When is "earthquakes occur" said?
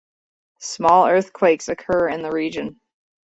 1.07-2.09